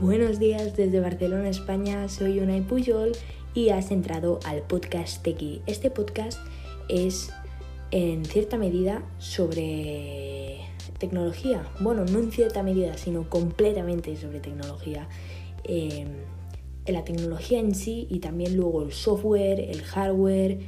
[0.00, 2.08] Buenos días desde Barcelona, España.
[2.08, 3.10] Soy Unai Puyol
[3.52, 5.60] y has entrado al podcast Tequi.
[5.66, 6.38] Este podcast
[6.88, 7.32] es
[7.90, 10.60] en cierta medida sobre
[11.00, 11.68] tecnología.
[11.80, 15.08] Bueno, no en cierta medida, sino completamente sobre tecnología.
[15.64, 16.06] Eh,
[16.86, 20.60] la tecnología en sí y también luego el software, el hardware,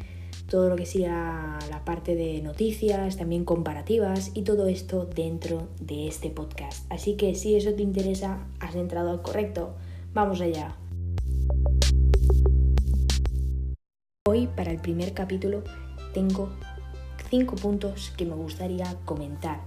[0.51, 6.09] todo lo que sea la parte de noticias, también comparativas y todo esto dentro de
[6.09, 6.91] este podcast.
[6.93, 9.77] Así que si eso te interesa, has entrado al correcto.
[10.13, 10.77] Vamos allá.
[14.29, 15.63] Hoy para el primer capítulo
[16.13, 16.51] tengo
[17.31, 19.61] cinco puntos que me gustaría comentar.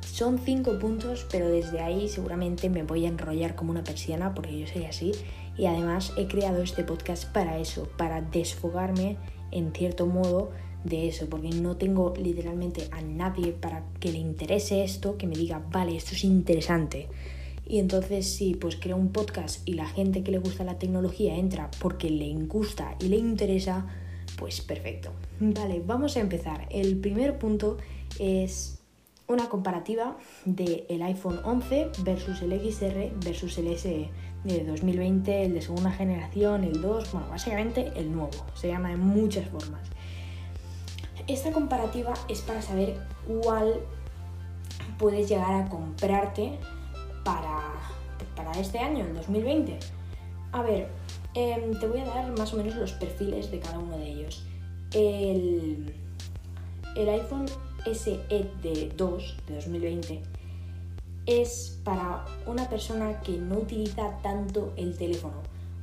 [0.00, 4.58] Son cinco puntos, pero desde ahí seguramente me voy a enrollar como una persiana porque
[4.58, 5.12] yo soy así.
[5.58, 9.18] Y además he creado este podcast para eso, para desfogarme
[9.52, 10.50] en cierto modo
[10.84, 15.36] de eso, porque no tengo literalmente a nadie para que le interese esto, que me
[15.36, 17.08] diga, vale, esto es interesante.
[17.66, 21.36] Y entonces sí, pues creo un podcast y la gente que le gusta la tecnología
[21.36, 23.86] entra porque le gusta y le interesa,
[24.38, 25.12] pues perfecto.
[25.38, 26.66] Vale, vamos a empezar.
[26.70, 27.76] El primer punto
[28.18, 28.80] es
[29.28, 34.08] una comparativa del el iPhone 11 versus el XR versus el SE
[34.44, 38.96] de 2020, el de segunda generación, el 2, bueno, básicamente el nuevo, se llama de
[38.96, 39.82] muchas formas.
[41.26, 43.80] Esta comparativa es para saber cuál
[44.98, 46.58] puedes llegar a comprarte
[47.24, 47.72] para,
[48.34, 49.78] para este año, el 2020.
[50.52, 50.88] A ver,
[51.34, 54.44] em, te voy a dar más o menos los perfiles de cada uno de ellos.
[54.92, 55.94] El,
[56.96, 57.46] el iPhone
[57.92, 58.20] SE
[58.62, 60.39] de 2 de 2020
[61.30, 65.34] es para una persona que no utiliza tanto el teléfono.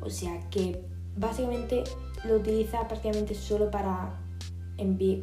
[0.02, 0.84] O sea que
[1.16, 1.84] básicamente
[2.26, 4.20] lo utiliza prácticamente solo para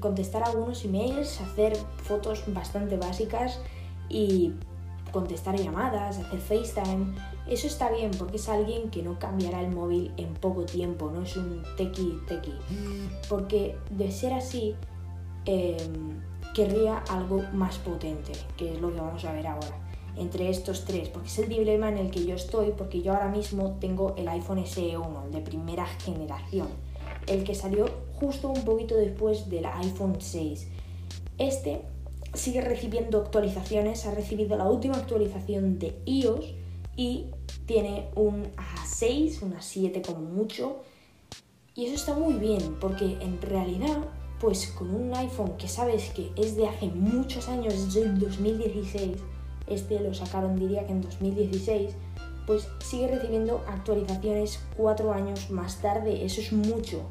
[0.01, 3.61] contestar algunos emails, hacer fotos bastante básicas
[4.09, 4.53] y
[5.13, 7.15] contestar llamadas, hacer FaceTime.
[7.47, 11.23] Eso está bien porque es alguien que no cambiará el móvil en poco tiempo, no
[11.23, 12.55] es un tequi tequi.
[13.29, 14.75] Porque de ser así,
[15.45, 16.21] em,
[16.55, 19.84] querría algo más potente, que es lo que vamos a ver ahora
[20.17, 23.29] entre estos tres, porque es el dilema en el que yo estoy, porque yo ahora
[23.29, 26.69] mismo tengo el iPhone SE1, el de primera generación,
[27.27, 30.69] el que salió justo un poquito después del iPhone 6.
[31.39, 31.83] Este
[32.35, 36.55] sigue recibiendo actualizaciones, ha recibido la última actualización de iOS
[36.97, 37.27] y
[37.67, 40.83] tiene un A6, un A7 como mucho.
[41.75, 43.99] Y eso está muy bien, porque en realidad,
[44.41, 49.17] pues con un iPhone que sabes que es de hace muchos años, desde el 2016,
[49.67, 51.91] este lo sacaron diría que en 2016,
[52.47, 57.03] pues sigue recibiendo actualizaciones cuatro años más tarde, eso es mucho.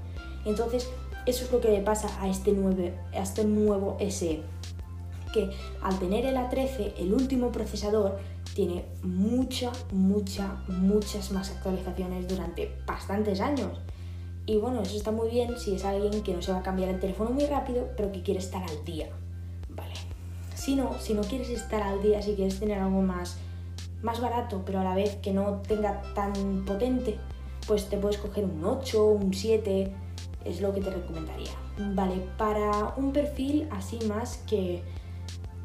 [0.45, 0.89] Entonces,
[1.25, 4.41] eso es lo que le pasa a este nuevo, a este nuevo SE,
[5.33, 5.49] que
[5.81, 8.19] al tener el A13, el último procesador,
[8.53, 13.79] tiene mucha, mucha, muchas más actualizaciones durante bastantes años.
[14.45, 16.89] Y bueno, eso está muy bien si es alguien que no se va a cambiar
[16.89, 19.09] el teléfono muy rápido, pero que quiere estar al día.
[20.63, 23.35] Si no, si no quieres estar al día, si quieres tener algo más,
[24.01, 27.17] más barato, pero a la vez que no tenga tan potente,
[27.67, 29.93] pues te puedes coger un 8, un 7,
[30.45, 31.51] es lo que te recomendaría.
[31.93, 34.81] Vale, para un perfil así más que,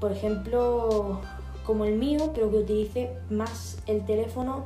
[0.00, 1.20] por ejemplo,
[1.64, 4.64] como el mío, pero que utilice más el teléfono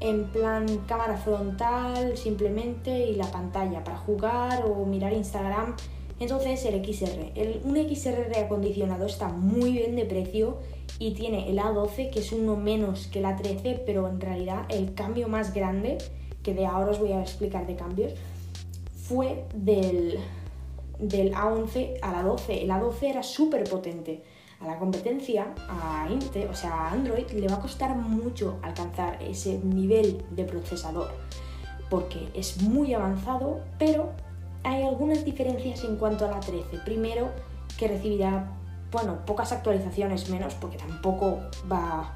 [0.00, 5.74] en plan cámara frontal simplemente y la pantalla para jugar o mirar Instagram
[6.20, 10.58] entonces el XR, el, un XR reacondicionado está muy bien de precio
[10.98, 14.94] y tiene el A12 que es uno menos que el A13, pero en realidad el
[14.94, 15.98] cambio más grande,
[16.42, 18.12] que de ahora os voy a explicar de cambios,
[18.94, 20.18] fue del,
[20.98, 22.62] del A11 al A12.
[22.62, 24.22] El A12 era súper potente.
[24.60, 29.22] A la competencia, a Intel, o sea, a Android, le va a costar mucho alcanzar
[29.22, 31.10] ese nivel de procesador
[31.90, 34.10] porque es muy avanzado, pero
[34.64, 36.78] hay algunas diferencias en cuanto a la 13.
[36.84, 37.30] Primero,
[37.78, 38.50] que recibirá,
[38.90, 42.14] bueno, pocas actualizaciones menos, porque tampoco va...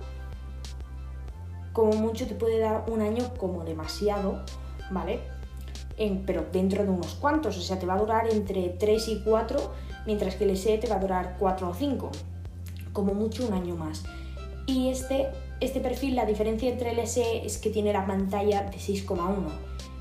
[1.73, 4.43] Como mucho te puede dar un año como demasiado,
[4.91, 5.21] ¿vale?
[6.27, 9.59] pero dentro de unos cuantos, o sea, te va a durar entre 3 y 4,
[10.07, 12.11] mientras que el SE te va a durar 4 o 5,
[12.93, 14.05] como mucho un año más.
[14.67, 15.29] Y este,
[15.61, 19.49] este perfil, la diferencia entre el SE es que tiene la pantalla de 6,1,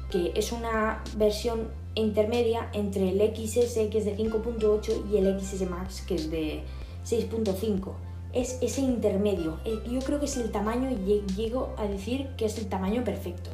[0.09, 5.69] que es una versión intermedia entre el XS que es de 5.8 y el XS
[5.69, 6.63] Max que es de
[7.06, 7.94] 6.5.
[8.33, 9.59] Es ese intermedio.
[9.65, 10.89] Eh, yo creo que es el tamaño,
[11.36, 13.50] llego a decir que es el tamaño perfecto.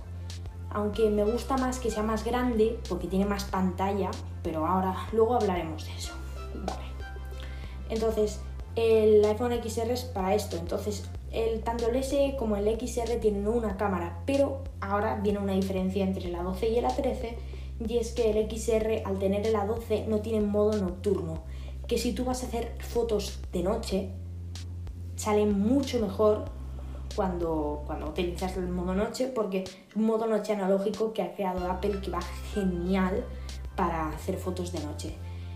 [0.71, 4.09] Aunque me gusta más que sea más grande porque tiene más pantalla,
[4.41, 6.13] pero ahora luego hablaremos de eso.
[6.65, 6.83] Vale.
[7.89, 8.41] Entonces,
[8.75, 10.57] el iPhone XR es para esto.
[10.57, 15.53] Entonces, el, tanto el S como el XR tienen una cámara, pero ahora viene una
[15.53, 17.37] diferencia entre la 12 y la 13
[17.87, 21.41] y es que el XR al tener el A12 no tiene modo nocturno,
[21.87, 24.09] que si tú vas a hacer fotos de noche
[25.15, 26.45] sale mucho mejor
[27.15, 31.69] cuando, cuando utilizas el modo noche porque es un modo noche analógico que ha creado
[31.69, 32.21] Apple que va
[32.53, 33.25] genial
[33.75, 35.15] para hacer fotos de noche.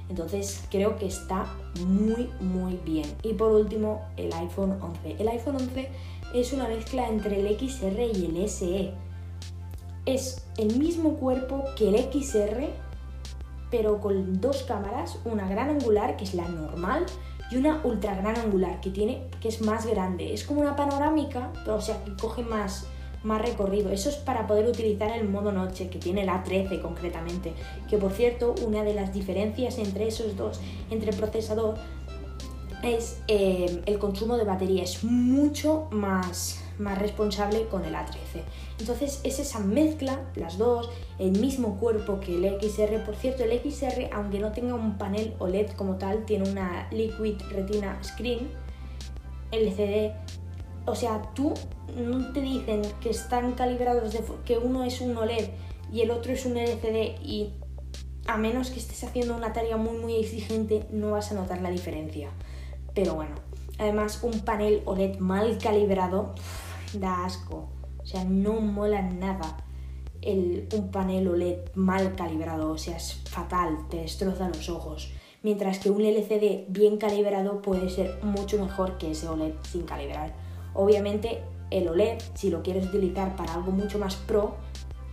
[0.09, 1.45] Entonces creo que está
[1.85, 3.05] muy muy bien.
[3.23, 5.15] Y por último el iPhone 11.
[5.19, 5.89] El iPhone 11
[6.33, 8.93] es una mezcla entre el XR y el SE.
[10.05, 12.69] Es el mismo cuerpo que el XR,
[13.69, 17.05] pero con dos cámaras, una gran angular, que es la normal,
[17.51, 20.33] y una ultra gran angular, que, tiene, que es más grande.
[20.33, 22.87] Es como una panorámica, pero o sea, que coge más,
[23.27, 23.91] más recorrido.
[23.91, 27.53] Eso es para poder utilizar el modo noche, que tiene la 13 concretamente.
[27.89, 30.59] Que por cierto, una de las diferencias entre esos dos,
[30.89, 31.75] entre el procesador,
[32.83, 34.83] es eh, el consumo de batería.
[34.83, 38.43] Es mucho más, más responsable con el A13.
[38.79, 40.89] Entonces es esa mezcla, las dos,
[41.19, 43.03] el mismo cuerpo que el XR.
[43.03, 47.41] Por cierto, el XR, aunque no tenga un panel OLED como tal, tiene una Liquid
[47.51, 48.47] Retina Screen
[49.51, 50.11] LCD
[50.87, 51.53] o sea, tú
[51.95, 55.49] no te dicen que están calibrados, de, que uno es un OLED
[55.91, 57.53] y el otro es un LCD y
[58.25, 61.69] a menos que estés haciendo una tarea muy muy exigente no vas a notar la
[61.69, 62.29] diferencia.
[62.95, 63.35] Pero bueno,
[63.77, 66.33] además un panel OLED mal calibrado
[66.93, 67.69] da asco.
[67.99, 69.57] O sea, no mola nada
[70.21, 72.71] el, un panel OLED mal calibrado.
[72.71, 75.11] O sea, es fatal, te destroza los ojos.
[75.43, 80.47] Mientras que un LCD bien calibrado puede ser mucho mejor que ese OLED sin calibrar.
[80.77, 81.41] Obviamente
[81.71, 84.55] el OLED, si lo quieres utilizar para algo mucho más pro,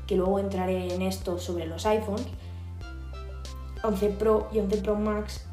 [0.06, 2.26] que luego entraré en esto sobre los iPhones,
[3.82, 5.46] 11 Pro y 11 Pro Max,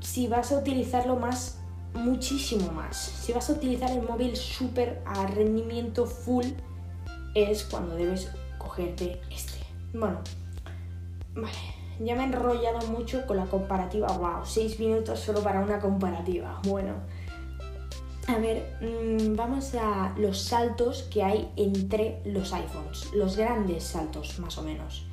[0.00, 1.60] si vas a utilizarlo más,
[1.92, 6.46] muchísimo más, si vas a utilizar el móvil súper a rendimiento full,
[7.34, 9.58] es cuando debes cogerte este.
[9.92, 10.20] Bueno,
[11.34, 11.58] vale,
[12.00, 16.58] ya me he enrollado mucho con la comparativa, wow, 6 minutos solo para una comparativa,
[16.64, 16.94] bueno.
[18.28, 24.38] A ver, mm, vamos a los saltos que hay entre los iPhones, los grandes saltos
[24.38, 25.06] más o menos.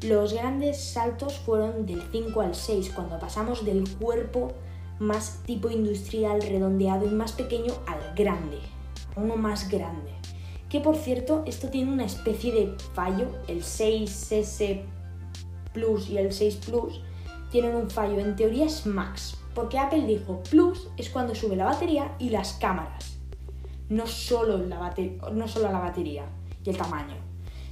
[0.00, 4.52] Los grandes saltos fueron del 5 al 6, cuando pasamos del cuerpo
[4.98, 8.58] más tipo industrial, redondeado y más pequeño al grande,
[9.16, 10.10] uno más grande.
[10.70, 14.80] Que por cierto, esto tiene una especie de fallo, el 6S
[15.74, 17.02] Plus y el 6 Plus
[17.50, 21.66] tienen un fallo, en teoría es Max, porque Apple dijo Plus es cuando sube la
[21.66, 23.18] batería y las cámaras.
[23.88, 24.94] No solo la,
[25.32, 26.26] no solo la batería
[26.64, 27.16] y el tamaño,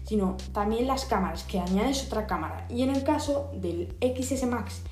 [0.04, 2.66] sino también las cámaras, que añades otra cámara.
[2.68, 4.82] Y en el caso del XS Max,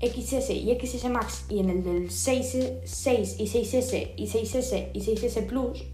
[0.00, 5.00] XS y XS Max, y en el del 6, 6 y 6S y 6S y
[5.00, 5.84] 6S Plus,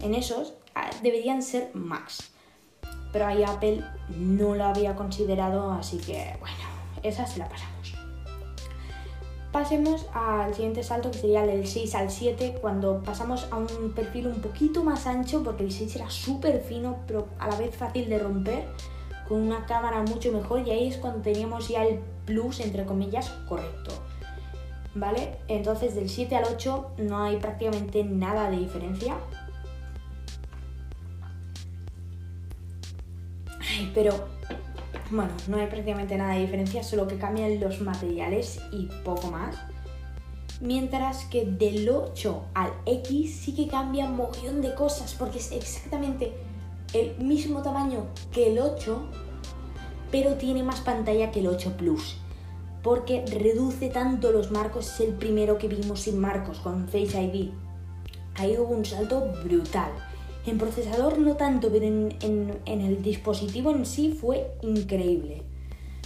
[0.00, 2.30] en esos ah, deberían ser Max.
[3.12, 3.82] Pero ahí Apple
[4.14, 6.56] no lo había considerado, así que bueno,
[7.02, 7.75] esa se la pasamos.
[9.56, 14.26] Pasemos al siguiente salto que sería del 6 al 7 cuando pasamos a un perfil
[14.26, 18.10] un poquito más ancho porque el 6 era súper fino pero a la vez fácil
[18.10, 18.66] de romper
[19.26, 23.30] con una cámara mucho mejor y ahí es cuando teníamos ya el plus entre comillas
[23.48, 23.92] correcto.
[24.94, 25.38] ¿Vale?
[25.48, 29.16] Entonces del 7 al 8 no hay prácticamente nada de diferencia.
[33.58, 34.35] Ay, pero
[35.10, 39.56] bueno, no hay prácticamente nada de diferencia, solo que cambian los materiales y poco más.
[40.60, 45.52] Mientras que del 8 al X sí que cambia un montón de cosas, porque es
[45.52, 46.32] exactamente
[46.92, 49.10] el mismo tamaño que el 8,
[50.10, 52.18] pero tiene más pantalla que el 8 Plus.
[52.82, 57.50] Porque reduce tanto los marcos, es el primero que vimos sin marcos, con Face ID.
[58.36, 59.90] Ahí hubo un salto brutal.
[60.46, 65.42] En procesador no tanto, pero en, el dispositivo en sí fue increíble.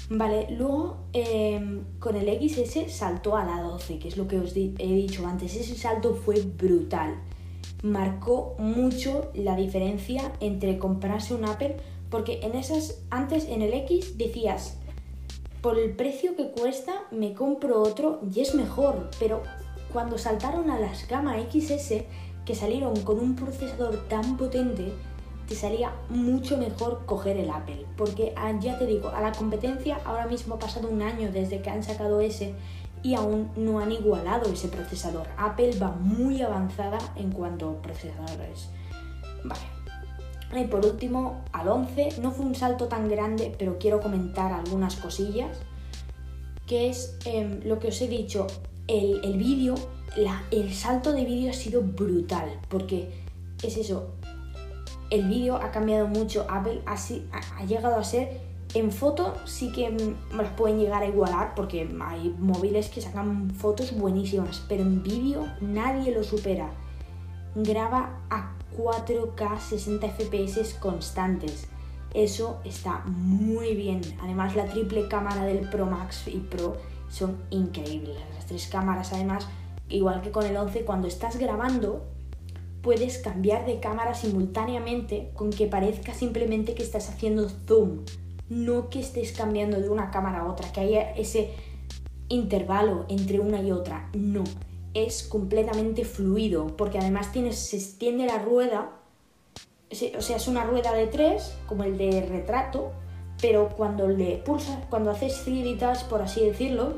[0.09, 4.57] Vale, luego em, con el XS saltó a la 12, que es lo que os
[4.57, 5.55] he dicho antes.
[5.55, 7.21] Ese salto fue brutal.
[7.83, 11.77] Marcó mucho la diferencia entre comprarse un Apple,
[12.09, 14.79] porque en esas, antes en el X decías,
[15.61, 19.43] por el precio que cuesta me compro otro y es mejor, pero
[19.93, 22.05] cuando saltaron a las gama XS
[22.45, 24.93] que salieron con un procesador tan potente,
[25.47, 27.85] te salía mucho mejor coger el Apple.
[27.97, 31.61] Porque ah, ya te digo, a la competencia ahora mismo ha pasado un año desde
[31.61, 32.55] que han sacado ese
[33.03, 35.27] y aún no han igualado ese procesador.
[35.37, 38.69] Apple va muy avanzada en cuanto a procesadores.
[39.45, 39.81] Vale.
[40.57, 44.97] Y por último, al 11 no fue un salto tan grande, pero quiero comentar algunas
[44.97, 45.59] cosillas.
[46.67, 48.47] Que es em, lo que os he dicho,
[48.87, 49.75] el, el vídeo
[50.17, 53.13] el salto de vídeo ha sido brutal, porque
[53.63, 54.15] es eso,
[55.11, 58.41] el vídeo ha cambiado mucho, Apple ha, llegado a ser,
[58.75, 63.97] en foto sí que las pueden llegar a igualar, porque hay móviles que sacan fotos
[63.97, 66.71] buenísimas, pero en vídeo nadie lo supera.
[67.57, 71.67] Graba a 4K 60 FPS constantes.
[72.15, 74.01] Eso está muy bien.
[74.23, 76.77] Además la triple cámara del Pro Max y Pro
[77.09, 78.17] son increíbles.
[78.35, 79.49] Las tres cámaras además,
[79.91, 82.07] igual que con el 11, cuando estás grabando
[82.83, 88.05] puedes cambiar de cámara simultáneamente con que parezca simplemente que estás haciendo zoom,
[88.49, 91.51] no que estés cambiando de una cámara a otra, que haya ese
[92.29, 94.09] intervalo entre una y otra.
[94.15, 94.45] No,
[94.95, 98.93] es completamente fluido, porque además tienes, se extiende la rueda,
[100.17, 102.93] o sea, es una rueda de tres, como el de retrato,
[103.41, 106.95] pero cuando le pulsas, cuando haces 3D por así decirlo,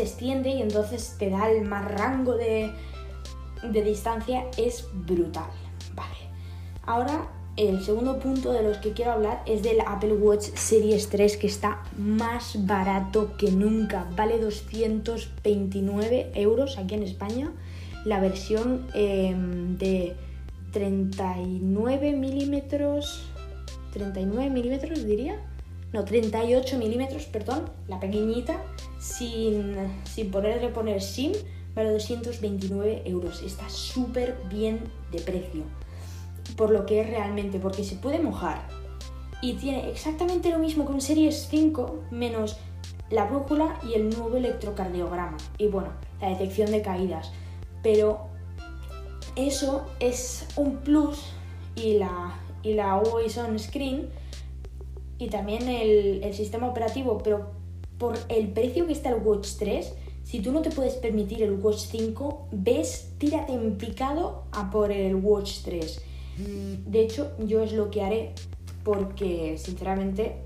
[0.00, 2.70] se extiende y entonces te da el más rango de,
[3.62, 5.50] de distancia, es brutal.
[5.94, 6.16] Vale,
[6.86, 11.36] ahora el segundo punto de los que quiero hablar es del Apple Watch Series 3
[11.36, 14.08] que está más barato que nunca.
[14.16, 17.52] Vale 229 euros aquí en España.
[18.06, 20.16] La versión em, de
[20.72, 23.30] 39 milímetros...
[23.92, 25.38] 39 milímetros diría.
[25.92, 27.68] No, 38 milímetros, perdón.
[27.88, 28.62] La pequeñita.
[29.00, 31.32] Sin, sin poderle poner SIM.
[31.74, 33.42] Vale 229 euros.
[33.42, 34.80] Está súper bien
[35.10, 35.64] de precio
[36.56, 38.60] por lo que es realmente, porque se puede mojar.
[39.42, 42.58] Y tiene exactamente lo mismo que un Series 5, menos
[43.08, 45.36] la brújula y el nuevo electrocardiograma.
[45.58, 45.88] Y bueno,
[46.20, 47.32] la detección de caídas.
[47.82, 48.28] Pero
[49.36, 51.32] eso es un plus
[51.74, 54.10] y la, y la Always On Screen
[55.18, 57.50] y también el, el sistema operativo, pero
[58.00, 59.92] por el precio que está el Watch 3,
[60.24, 64.90] si tú no te puedes permitir el Watch 5, ves, tírate en picado a por
[64.90, 66.02] el Watch 3.
[66.86, 68.34] De hecho, yo es lo que haré
[68.84, 70.36] porque, sinceramente,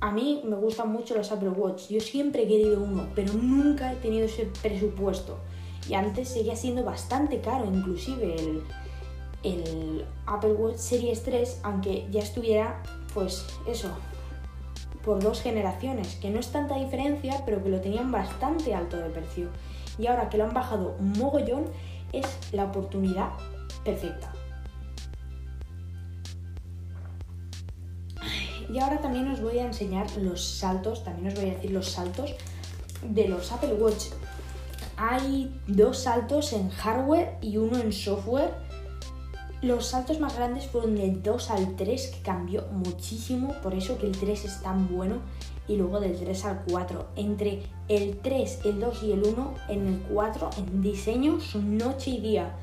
[0.00, 1.88] a mí me gustan mucho los Apple Watch.
[1.88, 5.38] Yo siempre he querido uno, pero nunca he tenido ese presupuesto.
[5.88, 8.62] Y antes seguía siendo bastante caro, inclusive el,
[9.42, 12.82] el Apple Watch Series 3, aunque ya estuviera,
[13.14, 13.88] pues eso,
[15.04, 19.10] por dos generaciones, que no es tanta diferencia, pero que lo tenían bastante alto de
[19.10, 19.48] precio.
[19.98, 21.66] Y ahora que lo han bajado un mogollón,
[22.12, 23.30] es la oportunidad
[23.84, 24.32] perfecta.
[28.72, 31.90] Y ahora también os voy a enseñar los saltos, también os voy a decir los
[31.90, 32.34] saltos
[33.02, 34.06] de los Apple Watch.
[34.96, 38.54] Hay dos saltos en hardware y uno en software.
[39.62, 44.06] Los saltos más grandes fueron del 2 al 3, que cambió muchísimo, por eso que
[44.06, 45.20] el 3 es tan bueno,
[45.68, 47.06] y luego del 3 al 4.
[47.14, 52.10] Entre el 3, el 2 y el 1, en el 4, en diseño, son noche
[52.10, 52.56] y día.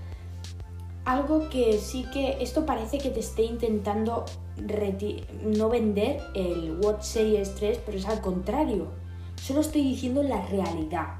[1.05, 4.25] Algo que sí que esto parece que te esté intentando
[5.41, 8.87] no vender el Watch Series 3, pero es al contrario.
[9.41, 11.15] Solo estoy diciendo la realidad.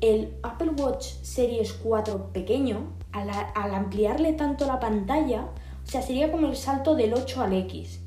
[0.00, 5.48] El Apple Watch Series 4 pequeño, al, ampliarle tanto la pantalla,
[5.84, 8.00] o sea, sería como el salto del 8 al X.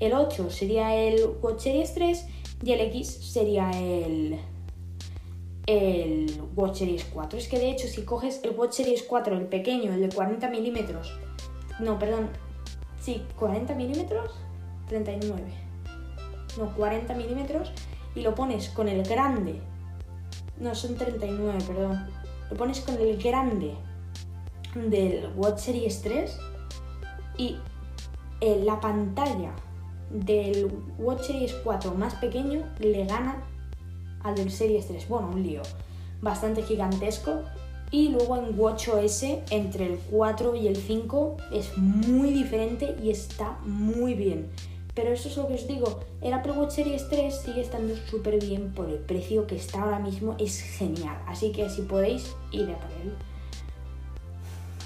[0.00, 2.26] El 8 sería el Watch Series 3
[2.64, 4.38] y el X sería el,
[5.66, 7.38] el Watch Series 4.
[7.38, 10.48] Es que de hecho, si coges el Watch Series 4, el pequeño, el de 40
[10.48, 11.12] milímetros,
[11.80, 12.28] no, perdón,
[13.02, 14.30] Sí, 40 milímetros,
[14.86, 15.42] 39.
[16.56, 17.72] No, 40 milímetros
[18.14, 19.60] y lo pones con el grande.
[20.60, 22.06] No, son 39, perdón.
[22.48, 23.74] Lo pones con el grande
[24.74, 26.38] del Watch Series 3
[27.38, 27.56] y
[28.40, 29.52] eh, la pantalla
[30.10, 33.42] del Watch Series 4 más pequeño le gana
[34.22, 35.08] al del Series 3.
[35.08, 35.62] Bueno, un lío
[36.20, 37.42] bastante gigantesco
[37.90, 43.58] y luego en WatchOS, entre el 4 y el 5, es muy diferente y está
[43.66, 44.48] muy bien.
[44.94, 48.42] Pero eso es lo que os digo, el Apple Watch Series 3 sigue estando súper
[48.42, 51.18] bien por el precio que está ahora mismo, es genial.
[51.26, 53.12] Así que si podéis, ir a por él.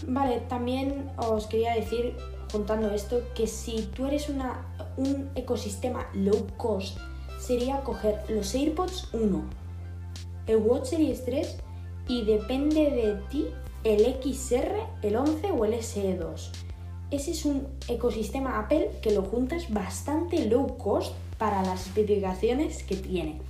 [0.07, 2.17] Vale, también os quería decir,
[2.53, 6.99] juntando esto, que si tú eres una, un ecosistema low cost,
[7.39, 9.43] sería coger los AirPods 1,
[10.47, 11.57] el Watch Series 3
[12.09, 13.47] y depende de ti
[13.85, 16.51] el XR, el 11 o el SE2.
[17.11, 22.97] Ese es un ecosistema Apple que lo juntas bastante low cost para las especificaciones que
[22.97, 23.41] tiene.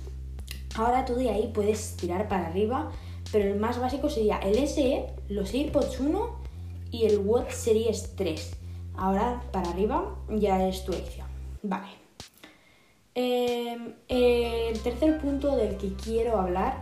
[0.75, 2.91] Ahora tú de ahí puedes tirar para arriba,
[3.31, 6.37] pero el más básico sería el SE, los AirPods 1
[6.91, 8.51] y el Watch Series 3.
[8.95, 11.27] Ahora para arriba ya es tu elección.
[11.63, 11.87] Vale.
[13.15, 16.77] Em, el tercer punto del que quiero hablar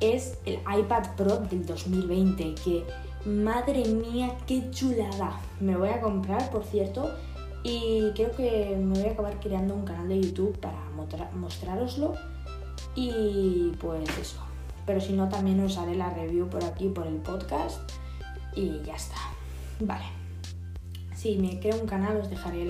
[0.00, 2.84] es el iPad Pro del 2020, que
[3.24, 5.40] madre mía, qué chulada.
[5.60, 7.10] Me voy a comprar, por cierto,
[7.62, 10.78] y creo que me voy a acabar creando un canal de YouTube para
[11.34, 12.14] mostraroslo.
[12.94, 14.47] Y pues eso.
[14.88, 17.78] Pero si no, también os haré la review por aquí, por el podcast.
[18.56, 19.16] Y ya está.
[19.80, 20.06] Vale.
[21.14, 22.66] Si me creo un canal, os dejaré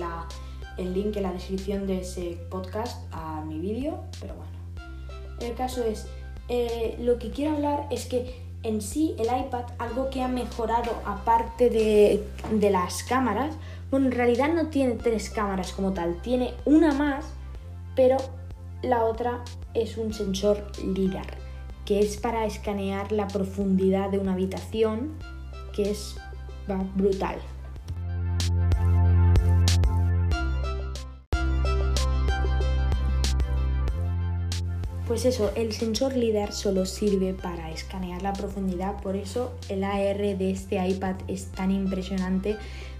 [0.77, 4.03] el link en la descripción de ese podcast a mi vídeo.
[4.19, 4.51] Pero bueno.
[5.39, 6.07] El caso es,
[6.49, 10.91] eh, lo que quiero hablar es que en sí el iPad, algo que ha mejorado
[11.05, 13.55] aparte de, de las cámaras,
[13.91, 17.23] bueno, en realidad no tiene tres cámaras como tal, tiene una más,
[17.95, 18.17] pero
[18.81, 19.41] la otra
[19.73, 21.38] es un sensor LIDAR,
[21.89, 25.09] que es para escanear la profundidad de una habitación,
[25.75, 26.17] que es
[26.93, 27.39] brutal.
[35.07, 40.37] Pues eso, el sensor LIDAR solo sirve para escanear la profundidad, por eso el AR
[40.37, 42.55] de este iPad es tan impresionante,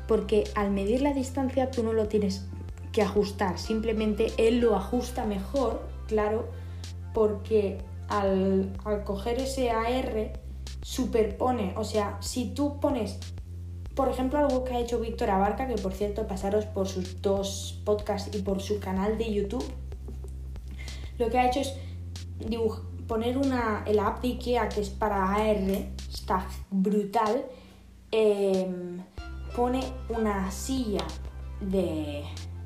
[0.08, 2.48] porque al medir la distancia tú no lo tienes
[2.92, 6.48] que ajustar, simplemente él lo ajusta mejor, claro,
[7.14, 7.78] porque
[8.10, 8.74] al,
[9.06, 10.34] coger ese AR
[10.82, 13.20] superpone, o sea, si tú pones
[13.96, 17.82] por ejemplo, algo que ha hecho Víctor Abarca, que por cierto, pasaros por sus dos
[17.84, 19.66] podcasts y por su canal de YouTube,
[21.18, 21.74] lo que ha hecho es
[23.08, 27.44] poner una, el app de Ikea que es para AR, está brutal,
[28.12, 29.04] em,
[29.54, 31.04] pone una silla
[31.60, 32.24] de,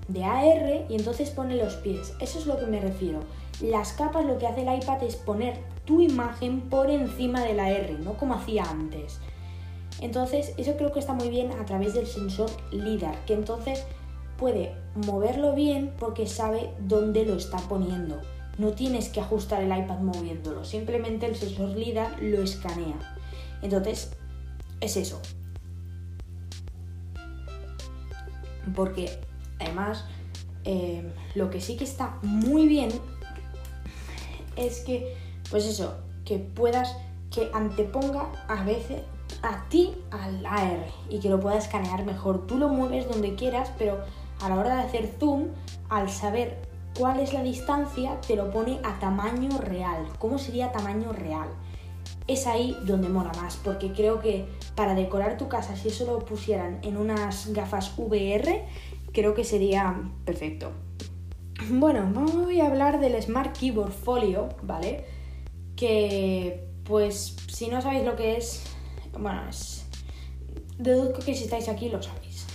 [0.07, 2.13] de AR y entonces pone los pies.
[2.19, 3.21] Eso es lo que me refiero.
[3.61, 7.99] Las capas lo que hace el iPad es poner tu imagen por encima del AR,
[7.99, 9.19] no como hacía antes.
[10.01, 13.85] Entonces, eso creo que está muy bien a través del sensor LIDAR, que entonces
[14.37, 18.19] puede moverlo bien porque sabe dónde lo está poniendo.
[18.57, 23.15] No tienes que ajustar el iPad moviéndolo, simplemente el sensor LIDAR lo escanea.
[23.61, 24.11] Entonces,
[24.81, 25.21] es eso.
[28.75, 29.19] Porque
[29.59, 30.05] además,
[30.65, 32.89] eh, lo que sí que está muy bien
[34.55, 35.15] es que,
[35.49, 36.95] pues eso, que puedas,
[37.31, 39.01] que anteponga a veces
[39.41, 42.45] a ti al AR y que lo puedas escanear mejor.
[42.47, 43.99] Tú lo mueves donde quieras, pero
[44.41, 45.47] a la hora de hacer zoom,
[45.89, 46.61] al saber
[46.97, 50.07] cuál es la distancia, te lo pone a tamaño real.
[50.19, 51.49] ¿Cómo sería tamaño real?
[52.27, 56.19] Es ahí donde mola más, porque creo que para decorar tu casa, si eso lo
[56.19, 58.65] pusieran en unas gafas VR,
[59.11, 60.71] creo que sería perfecto.
[61.69, 65.05] Bueno, voy a hablar del Smart Keyboard Folio, ¿vale?
[65.75, 68.63] Que, pues, si no sabéis lo que es,
[69.17, 69.85] bueno, es...
[70.77, 72.47] Deduzco que si estáis aquí lo sabéis.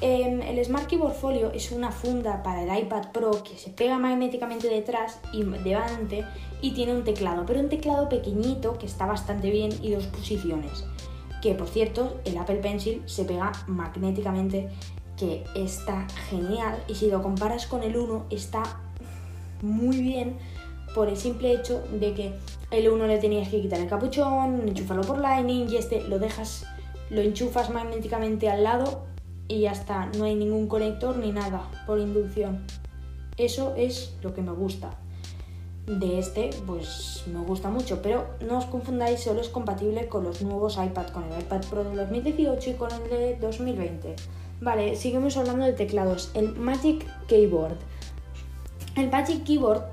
[0.00, 3.98] Em, el Smart Keyboard Folio es una funda para el iPad Pro que se pega
[3.98, 6.24] magnéticamente detrás y delante
[6.62, 10.84] y tiene un teclado, pero un teclado pequeñito que está bastante bien y dos posiciones.
[11.42, 14.70] Que por cierto, el Apple Pencil se pega magnéticamente,
[15.16, 18.62] que está genial y si lo comparas con el 1 está
[19.62, 20.36] muy bien
[20.94, 22.34] por el simple hecho de que
[22.70, 26.66] el 1 le tenías que quitar el capuchón, enchufarlo por Lightning y este lo dejas,
[27.10, 29.02] lo enchufas magnéticamente al lado
[29.48, 32.64] y ya está, no hay ningún conector ni nada por inducción.
[33.36, 34.96] Eso es lo que me gusta.
[35.86, 40.40] De este, pues me gusta mucho, pero no os confundáis, solo es compatible con los
[40.40, 44.16] nuevos iPad, con el iPad Pro de 2018 y con el de 2020.
[44.64, 46.30] Vale, seguimos hablando de teclados.
[46.32, 47.76] El Magic Keyboard.
[48.96, 49.84] El Magic Keyboard,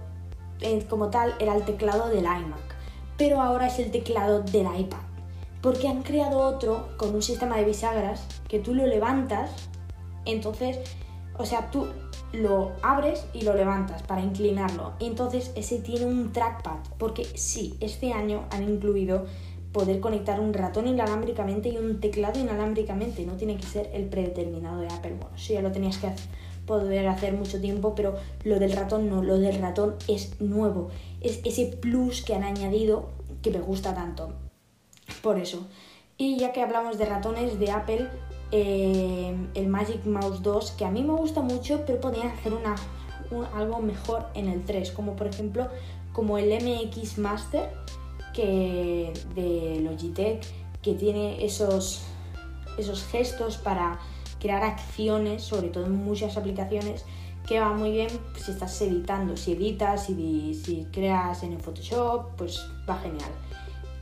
[0.61, 2.75] eh, como tal, era el teclado del iMac,
[3.17, 5.11] pero ahora es el teclado del iPad
[5.61, 9.51] porque han creado otro con un sistema de bisagras que tú lo levantas,
[10.25, 10.79] entonces,
[11.37, 11.87] o sea, tú
[12.33, 14.93] lo abres y lo levantas para inclinarlo.
[14.99, 19.25] Entonces ese tiene un trackpad, porque sí, este año han incluido
[19.71, 23.25] poder conectar un ratón inalámbricamente y un teclado inalámbricamente.
[23.25, 25.15] No tiene que ser el predeterminado de Apple.
[25.19, 26.09] Bueno, sí, ya lo tenías que
[26.65, 30.89] poder hacer mucho tiempo, pero lo del ratón no, lo del ratón es nuevo.
[31.21, 33.09] Es ese plus que han añadido
[33.41, 34.33] que me gusta tanto
[35.21, 35.67] por eso.
[36.17, 38.07] Y ya que hablamos de ratones de Apple,
[38.51, 42.75] eh, el Magic Mouse 2, que a mí me gusta mucho, pero podrían hacer una,
[43.55, 45.67] algo mejor en el 3, como por ejemplo
[46.13, 47.69] como el MX Master
[48.33, 50.45] que de Logitech,
[50.81, 52.03] que tiene esos,
[52.77, 53.99] esos gestos para
[54.39, 57.05] crear acciones, sobre todo en muchas aplicaciones,
[57.47, 62.35] que va muy bien si estás editando, si editas, si, si creas en el Photoshop,
[62.37, 63.31] pues va genial.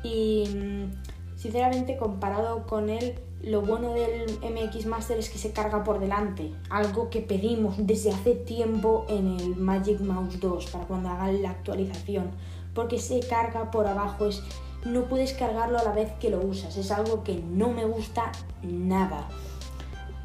[0.03, 5.83] Y mm, sinceramente comparado con él, lo bueno del MX Master es que se carga
[5.83, 11.09] por delante, algo que pedimos desde hace tiempo en el Magic Mouse 2 para cuando
[11.09, 12.31] hagan la actualización,
[12.73, 14.43] porque se carga por abajo, es,
[14.85, 18.31] no puedes cargarlo a la vez que lo usas, es algo que no me gusta
[18.61, 19.27] nada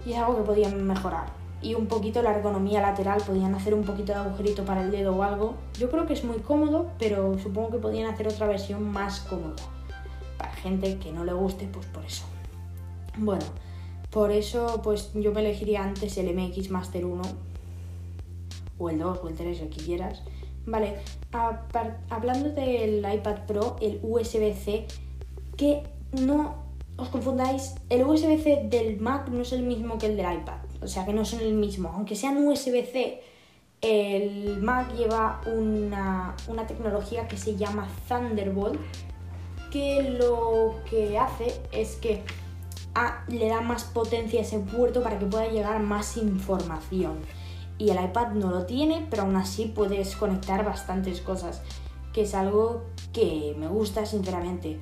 [0.07, 1.27] y es algo que podían mejorar.
[1.63, 5.17] Y un poquito la ergonomía lateral, podían hacer un poquito de agujerito para el dedo
[5.17, 5.55] o algo.
[5.79, 9.57] Yo creo que es muy cómodo, pero supongo que podían hacer otra versión más cómoda.
[10.37, 12.25] Para gente que no le guste, pues por eso.
[13.17, 13.45] Bueno,
[14.11, 17.23] por eso pues yo me elegiría antes el MX Master 1
[18.79, 20.23] o el 2 o el 3, el que quieras.
[20.67, 20.97] Vale,
[22.09, 24.87] hablando del iPad Pro, el USB-C,
[25.57, 26.65] que no
[26.97, 30.89] os confundáis, el USB-C del Mac no es el mismo que el del iPad, o
[30.89, 31.91] sea que no son el mismo.
[31.95, 33.21] Aunque sean USB-C,
[33.83, 38.81] el Mac lleva una, una tecnología que se llama Thunderbolt,
[39.71, 42.23] que lo que hace es que
[43.29, 47.19] le da más potencia a ese puerto para que pueda llegar más información.
[47.79, 51.63] Y el iPad no lo tiene, pero aún así puedes conectar bastantes cosas,
[52.13, 54.81] que es algo que me gusta sinceramente.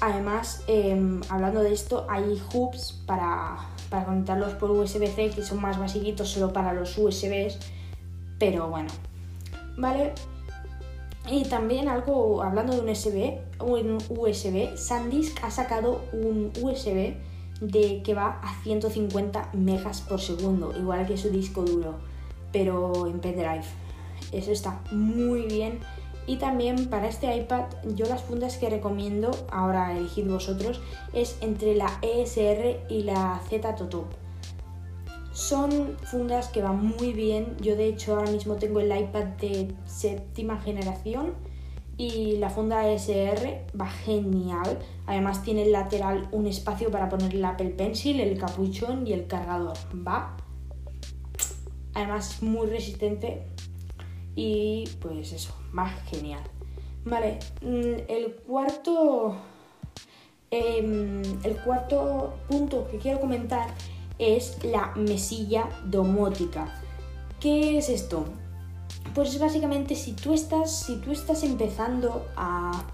[0.00, 3.56] Además, em, hablando de esto, hay hubs para,
[3.88, 7.58] para conectarlos por USB-C que son más basiquitos solo para los USBs,
[8.38, 8.88] pero bueno,
[9.76, 10.12] ¿vale?
[11.28, 17.16] Y también algo, hablando de un USB, un USB, SanDisk ha sacado un USB
[17.60, 21.94] de que va a 150 megas por segundo, igual que su disco duro,
[22.52, 23.64] pero en pendrive.
[24.32, 25.80] Eso está muy bien
[26.26, 30.80] y también para este iPad yo las fundas que recomiendo, ahora elegid vosotros,
[31.12, 34.06] es entre la ESR y la Z Totop.
[35.32, 39.72] Son fundas que van muy bien, yo de hecho ahora mismo tengo el iPad de
[39.84, 41.34] séptima generación
[41.98, 44.78] y la funda ESR va genial.
[45.06, 49.26] Además tiene el lateral un espacio para poner el Apple Pencil, el capuchón y el
[49.26, 49.76] cargador.
[50.06, 50.36] Va.
[51.94, 53.46] Además muy resistente
[54.34, 56.42] y pues eso, más genial.
[57.04, 59.36] Vale, mm, el cuarto,
[60.50, 63.68] em, el cuarto punto que quiero comentar
[64.18, 66.68] es la mesilla domótica.
[67.40, 68.26] ¿Qué es esto?
[69.14, 72.84] Pues básicamente si tú estás, si tú estás empezando a,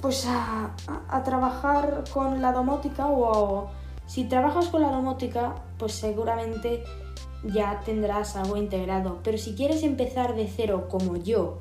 [0.00, 0.74] pues a,
[1.08, 3.70] a, trabajar con la domótica o
[4.06, 6.84] si trabajas con la domótica, pues seguramente
[7.44, 9.20] ya tendrás algo integrado.
[9.22, 11.60] Pero si quieres empezar de cero como yo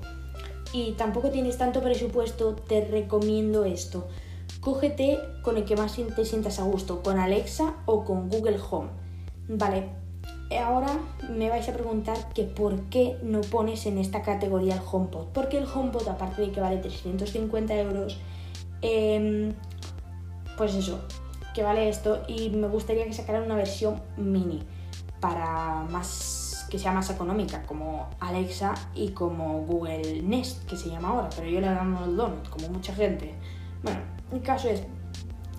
[0.73, 4.07] y tampoco tienes tanto presupuesto, te recomiendo esto.
[4.59, 8.89] Cógete con el que más te sientas a gusto, con Alexa o con Google Home.
[9.47, 10.04] Vale,
[10.53, 15.27] ahora me vais a preguntar que por qué no pones en esta categoría el HomePod.
[15.33, 18.19] Porque el HomePod, aparte de que vale 350 euros,
[18.81, 19.53] em,
[20.57, 20.99] pues eso,
[21.53, 24.61] que vale esto y me gustaría que sacaran una versión mini
[25.19, 31.09] para más que sea más económica, como Alexa y como Google Nest, que se llama
[31.09, 33.35] ahora, pero yo le llamo el Donut, como mucha gente.
[33.83, 33.99] Bueno,
[34.33, 34.83] el caso es,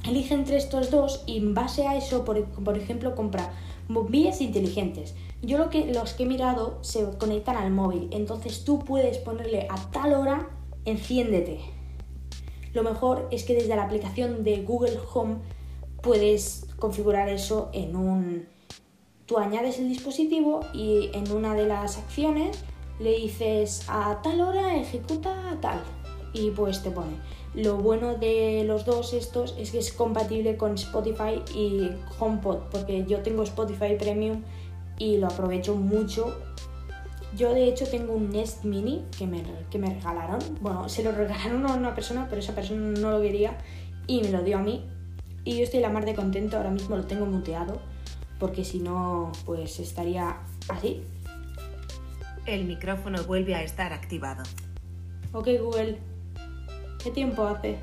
[0.04, 3.50] elige entre estos dos y en base a eso, por, por ejemplo, compra
[3.88, 5.14] bombillas inteligentes.
[5.42, 9.66] Yo lo que, los que he mirado se conectan al móvil, entonces tú puedes ponerle
[9.70, 10.48] a tal hora,
[10.84, 11.60] enciéndete.
[12.72, 15.36] Lo mejor es que desde la aplicación de Google Home
[16.02, 18.46] puedes configurar eso en un,
[19.26, 22.62] Tú añades el dispositivo y en una de las acciones
[23.00, 25.82] le dices a tal hora ejecuta tal
[26.32, 27.16] y pues te pone.
[27.56, 33.06] Lo bueno de los dos estos es que es compatible con Spotify y HomePod porque
[33.06, 34.42] yo tengo Spotify Premium
[34.98, 36.38] y lo aprovecho mucho.
[37.34, 40.38] Yo de hecho tengo un Nest Mini que me, que me regalaron.
[40.60, 43.56] Bueno, se lo regalaron a una persona, pero esa persona no lo quería
[44.06, 44.84] y me lo dio a mí.
[45.44, 47.80] Y yo estoy la mar de contento, ahora mismo lo tengo muteado
[48.38, 51.02] porque si no, pues estaría así.
[52.44, 54.42] El micrófono vuelve a estar activado.
[55.32, 55.98] Ok Google,
[57.06, 57.78] ¿qué tiempo hace?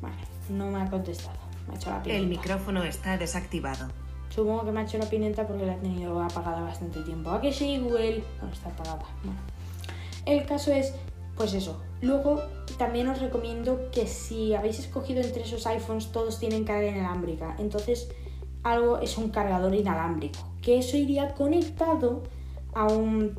[0.00, 0.14] Vale,
[0.48, 1.36] no me ha contestado.
[1.66, 3.88] Me ha hecho la El micrófono está desactivado.
[4.28, 7.30] Supongo que me ha hecho la pimienta porque la he tenido apagada bastante tiempo.
[7.30, 8.22] ¿A que sí, Google?
[8.40, 9.02] No, está apagada.
[10.24, 10.94] El caso es,
[11.36, 11.82] pues eso.
[12.00, 12.44] Luego
[12.78, 17.56] también os recomiendo que si habéis escogido entre esos iPhones, todos tienen carga inalámbrica.
[17.58, 18.08] Entonces,
[18.62, 20.49] algo es un cargador inalámbrico.
[20.62, 22.22] Que eso iría conectado
[22.74, 23.38] a un,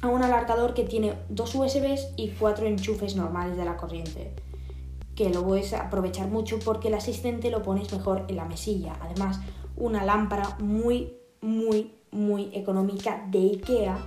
[0.00, 4.32] a un alargador que tiene dos USBs y cuatro enchufes normales de la corriente.
[5.14, 8.96] Que lo puedes aprovechar mucho porque el asistente lo pones mejor en la mesilla.
[9.00, 9.40] Además,
[9.76, 13.98] una lámpara muy, muy, muy económica de IKEA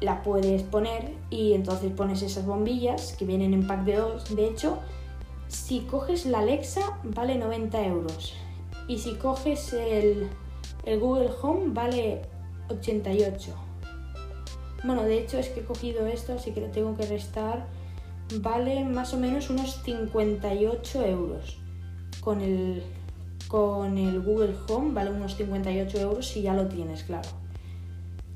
[0.00, 4.36] la puedes poner y entonces pones esas bombillas que vienen en pack de dos.
[4.36, 4.78] De hecho,
[5.48, 8.34] si coges la Alexa vale 90 euros
[8.86, 10.28] y si coges el,
[10.86, 12.22] El Google Home vale
[12.68, 13.54] 88.
[14.84, 17.66] Bueno, de hecho es que he cogido esto, así que lo tengo que restar.
[18.40, 21.58] Vale más o menos unos 58 euros.
[22.20, 22.82] Con el,
[23.48, 27.28] con el Google Home vale unos 58 euros si ya lo tienes, claro.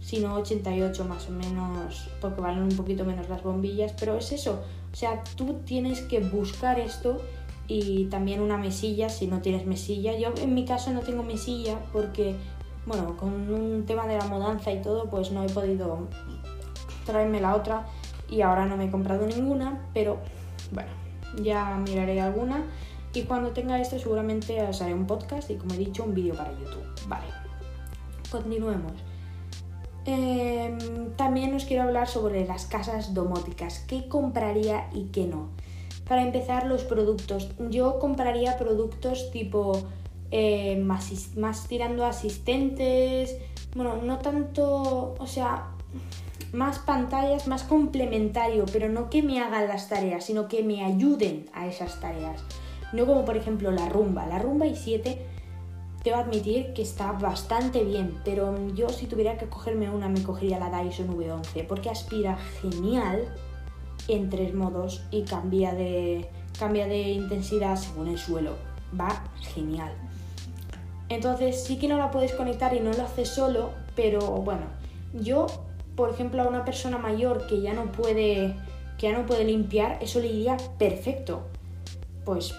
[0.00, 4.32] Si no, 88 más o menos, porque valen un poquito menos las bombillas, pero es
[4.32, 4.62] eso.
[4.90, 7.20] O sea, tú tienes que buscar esto
[7.68, 10.18] y también una mesilla si no tienes mesilla.
[10.18, 12.34] Yo en mi caso no tengo mesilla porque,
[12.86, 16.08] bueno, con un tema de la mudanza y todo, pues no he podido
[17.04, 17.86] traerme la otra
[18.28, 20.18] y ahora no me he comprado ninguna, pero
[20.72, 20.90] bueno,
[21.42, 22.64] ya miraré alguna
[23.12, 26.34] y cuando tenga esto seguramente os haré un podcast y como he dicho un vídeo
[26.34, 26.84] para YouTube.
[27.06, 27.26] Vale,
[28.30, 28.92] continuemos.
[30.04, 35.50] Em, también os quiero hablar sobre las casas domóticas, qué compraría y qué no.
[36.08, 37.50] Para empezar, los productos.
[37.68, 39.82] Yo compraría productos tipo
[40.30, 43.36] eh, más, tirando asistentes,
[43.74, 45.68] bueno, no tanto, o sea,
[46.52, 51.46] más pantallas, más complementario, pero no que me hagan las tareas, sino que me ayuden
[51.52, 52.42] a esas tareas.
[52.92, 54.26] No como por ejemplo la rumba.
[54.26, 55.18] La rumba i7
[56.02, 60.08] te va a admitir que está bastante bien, pero yo si tuviera que cogerme una
[60.08, 63.28] me cogería la Dyson V11 porque aspira genial
[64.08, 68.56] en tres modos y cambia de, cambia de intensidad según el suelo.
[68.98, 69.22] Va
[69.54, 69.92] genial.
[71.08, 74.66] Entonces sí que no la puedes conectar y no lo haces solo, pero bueno,
[75.14, 75.46] yo,
[75.96, 78.54] por ejemplo, a una persona mayor que ya no puede,
[78.98, 81.42] que ya no puede limpiar, eso le iría perfecto.
[82.24, 82.54] Pues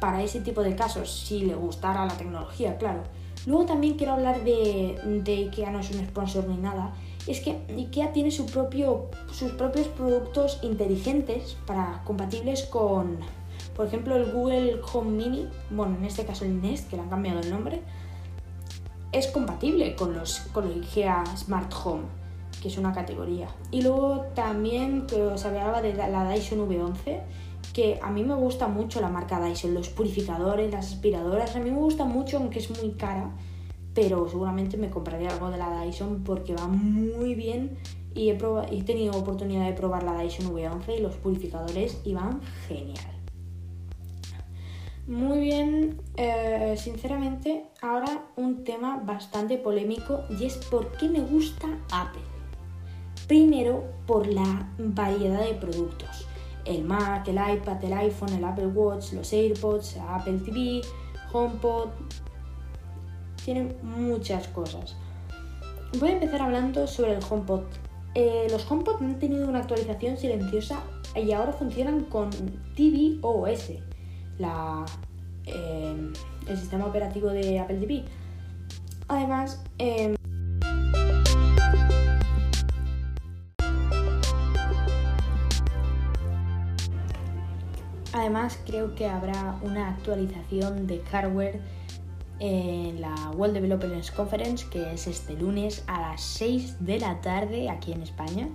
[0.00, 3.02] para ese tipo de casos, si le gustara la tecnología, claro.
[3.46, 6.92] Luego también quiero hablar de, de IKEA, no es un sponsor ni nada,
[7.26, 13.18] es que IKEA tiene sus propios productos inteligentes para compatibles con,
[13.74, 17.10] por ejemplo, el Google Home Mini, bueno, en este caso el Nest, que le han
[17.10, 17.82] cambiado el nombre,
[19.12, 22.04] es compatible con los con el IKEA Smart Home,
[22.62, 23.48] que es una categoría.
[23.70, 27.20] Y luego también que os hablaba de la Dyson V11,
[27.72, 31.70] que a mí me gusta mucho la marca Dyson, los purificadores, las aspiradoras, a mí
[31.70, 33.30] me gusta mucho, aunque es muy cara
[34.00, 37.76] pero seguramente me compraría algo de la Dyson porque va muy bien
[38.14, 38.38] y he,
[38.70, 43.10] he tenido oportunidad de probar la Dyson V11 y los purificadores y van genial.
[45.08, 51.66] Muy bien, eh, sinceramente, ahora un tema bastante polémico y es por qué me gusta
[51.90, 52.22] Apple.
[53.26, 56.28] Primero, por la variedad de productos.
[56.64, 60.82] El Mac, el iPad, el iPhone, el Apple Watch, los AirPods, Apple TV,
[61.32, 61.88] HomePod,
[63.48, 64.94] tienen muchas cosas.
[65.98, 67.62] Voy a empezar hablando sobre el HomePod.
[68.14, 70.80] Eh, los HomePod han tenido una actualización silenciosa
[71.16, 72.28] y ahora funcionan con
[72.76, 73.70] tvOS,
[74.36, 74.84] la,
[75.46, 76.12] eh,
[76.46, 78.04] el sistema operativo de Apple TV.
[79.08, 80.14] Además, em,
[88.12, 91.77] Además, creo que habrá una actualización de hardware
[92.40, 97.68] en la World Developers Conference, que es este lunes a las 6 de la tarde
[97.70, 98.48] aquí en España.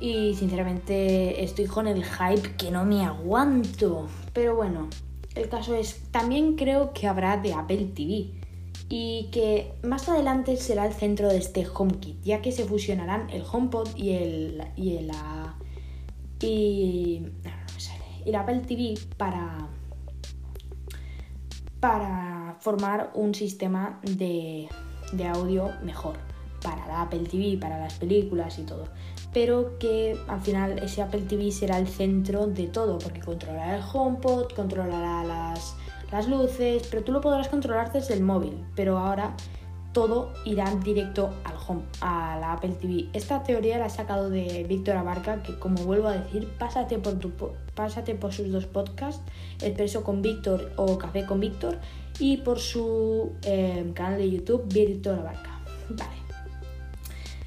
[0.00, 4.08] Y sinceramente estoy con el hype que no me aguanto.
[4.32, 4.88] Pero bueno,
[5.34, 8.30] el caso es, también creo que habrá de Apple TV.
[8.88, 13.42] Y que más adelante será el centro de este HomeKit, ya que se fusionarán el
[13.50, 15.10] HomePod y el, y el,
[16.40, 17.22] y,
[18.24, 19.68] y el Apple TV para,
[21.80, 24.68] para formar un sistema de,
[25.32, 26.16] audio mejor
[26.62, 28.88] para la Apple TV, para las películas y todo.
[29.32, 33.82] Pero que al final ese Apple TV será el centro de todo, porque controlará el
[33.92, 35.76] HomePod, controlará las,
[36.10, 38.64] las luces, pero tú lo podrás controlar desde el móvil.
[38.74, 39.34] Pero ahora
[39.94, 43.06] todo irá directo al home, a la Apple TV.
[43.14, 47.14] Esta teoría la ha sacado de Víctor Abarca, que como vuelvo a decir, pásate por,
[47.14, 47.32] tu,
[47.74, 49.22] pásate por sus dos podcasts,
[49.62, 51.78] Expreso con Víctor o Café con Víctor,
[52.18, 55.60] y por su eh, canal de YouTube, Víctor Abarca.
[55.88, 56.24] Vale.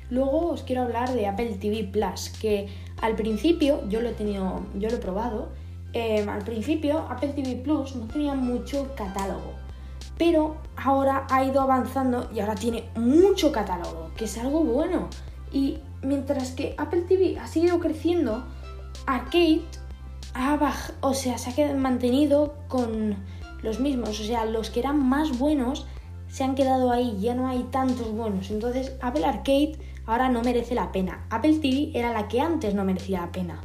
[0.10, 2.68] Luego os quiero hablar de Apple TV Plus, que
[3.02, 5.50] al principio, yo lo he tenido, yo lo he probado,
[5.94, 9.57] eh, al principio Apple TV Plus no tenía mucho catálogo
[10.18, 15.10] pero ahora ha ido avanzando y ahora tiene mucho catálogo, que es algo bueno.
[15.52, 18.44] Y mientras que Apple TV ha seguido creciendo,
[19.06, 19.62] Arcade
[20.34, 20.60] ha
[21.02, 23.16] o sea, se ha mantenido con
[23.64, 25.88] los mismos, o sea, los que eran más buenos
[26.30, 28.52] se han quedado ahí, ya no hay tantos buenos.
[28.52, 31.26] Entonces, Apple Arcade ahora no merece la pena.
[31.30, 33.62] Apple TV era la que antes no merecía la pena.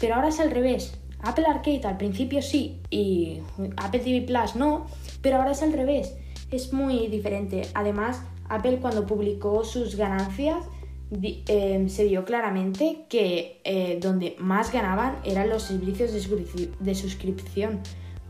[0.00, 0.98] Pero ahora es al revés.
[1.22, 3.40] Apple Arcade al principio sí y
[3.76, 4.86] Apple TV Plus no,
[5.22, 6.14] pero ahora es al revés.
[6.50, 7.62] es muy diferente.
[7.74, 10.64] Además, Apple cuando publicó sus ganancias
[11.10, 17.80] em, se vio claramente que eh, donde más ganaban eran los servicios de, suscripción.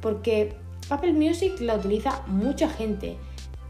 [0.00, 0.54] Porque
[0.90, 3.16] Apple Music la utiliza mucha gente.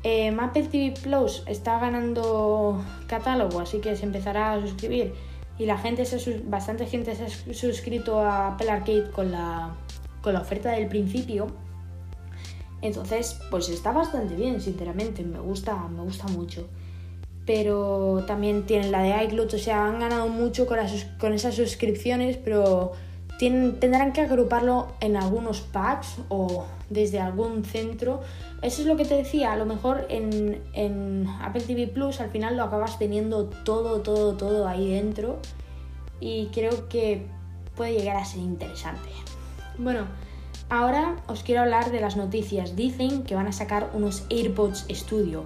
[0.05, 5.13] Em, Apple TV Plus está ganando catálogo, así que se empezará a suscribir.
[5.59, 9.75] Y la gente, se, bastante gente se ha suscrito a Apple Arcade con la,
[10.23, 11.49] con la oferta del principio
[12.81, 16.69] entonces, pues está bastante bien, sinceramente, me gusta, me gusta mucho.
[17.45, 20.79] Pero también tienen la de iCloud, o sea, han ganado mucho con,
[21.19, 22.93] con esas suscripciones, pero
[23.39, 28.21] tendrán que agruparlo en algunos packs o desde algún centro.
[28.63, 32.31] Eso es lo que te decía, a lo mejor en, en Apple TV Plus al
[32.31, 35.39] final lo acabas teniendo todo, todo, todo ahí dentro
[36.19, 37.27] y creo que
[37.77, 39.09] puede llegar a ser interesante.
[39.79, 40.07] Bueno,
[40.71, 42.77] Ahora os quiero hablar de las noticias.
[42.77, 45.45] Dicen que van a sacar unos AirPods Studio.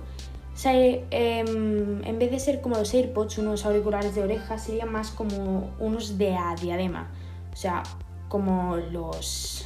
[0.53, 4.91] O sea, em, en vez de ser como los AirPods, unos auriculares de oreja, serían
[4.91, 7.09] más como unos de diadema.
[7.53, 7.85] O sea,
[8.29, 9.65] como los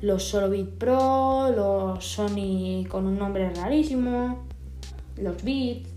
[0.00, 4.44] los Solobit Pro, los Sony con un nombre rarísimo,
[5.16, 5.88] los Beats,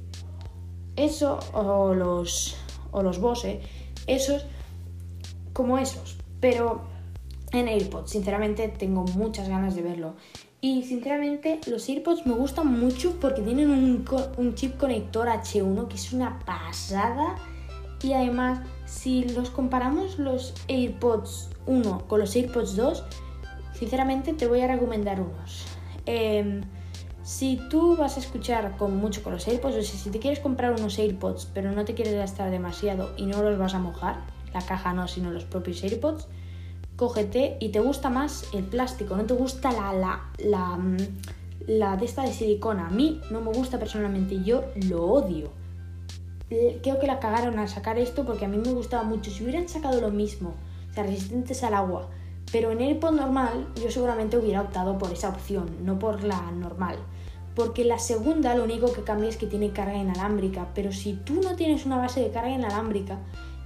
[0.95, 2.55] eso o los
[2.91, 3.61] o los Bose,
[4.07, 4.45] esos
[5.53, 6.81] como esos, pero
[7.51, 8.11] en AirPods.
[8.11, 10.15] Sinceramente tengo muchas ganas de verlo.
[10.59, 16.13] Y sinceramente los AirPods me gustan mucho porque tienen un, chip conector H1 que es
[16.13, 17.35] una pasada.
[18.01, 23.03] Y además, si los comparamos los AirPods 1 con los AirPods 2,
[23.77, 25.65] sinceramente te voy a recomendar unos.
[26.05, 26.61] Em,
[27.23, 30.39] si tú vas a escuchar con mucho con los AirPods, o sea, si te quieres
[30.39, 34.21] comprar unos AirPods pero no te quieres gastar demasiado y no los vas a mojar,
[34.53, 36.27] la caja no, sino los propios AirPods,
[36.95, 40.97] cógete y te gusta más el plástico, no te gusta la, la, la, mm,
[41.67, 42.87] la de esta de silicona.
[42.87, 45.51] A mí no me gusta personalmente, yo lo odio.
[46.49, 49.29] Creo que la cagaron al sacar esto porque a mí me gustaba mucho.
[49.31, 50.53] Si hubieran sacado lo mismo,
[50.89, 52.07] o sea, resistentes al agua,
[52.51, 56.97] pero en AirPod normal, yo seguramente hubiera optado por esa opción, no por la normal.
[57.55, 61.41] Porque la segunda lo único que cambia es que tiene carga inalámbrica, pero si tú
[61.41, 63.19] no tienes una base de carga inalámbrica,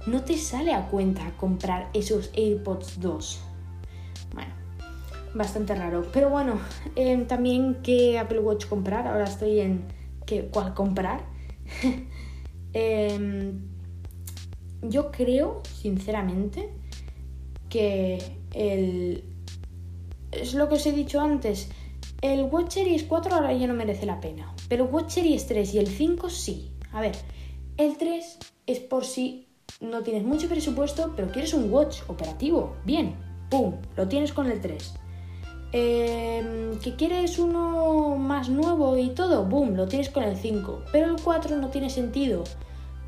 [0.06, 3.40] no te sale a cuenta comprar esos AirPods 2.
[4.34, 4.52] Bueno,
[5.34, 6.06] bastante raro.
[6.12, 6.58] Pero bueno,
[6.96, 9.06] em, también qué Apple Watch comprar.
[9.06, 9.84] Ahora estoy en
[10.26, 11.24] qué, cuál comprar.
[12.74, 13.68] Em,
[14.80, 16.70] yo creo, sinceramente,
[17.68, 19.24] que el...
[20.30, 21.68] Es lo que os he dicho antes.
[22.20, 24.54] El Watch Series 4 ahora ya no merece la pena.
[24.68, 26.72] Pero Watch Series 3 y el 5 sí.
[26.92, 27.12] A ver,
[27.76, 29.48] el 3 es por si
[29.80, 32.76] no tienes mucho presupuesto, pero quieres un watch operativo.
[32.84, 33.16] Bien,
[33.50, 33.74] ¡pum!
[33.96, 34.94] Lo tienes con el 3.
[35.72, 39.44] Em, ¿Que quieres uno más nuevo y todo?
[39.44, 39.74] ¡Boom!
[39.74, 40.84] Lo tienes con el 5.
[40.92, 42.44] Pero el 4 no tiene sentido.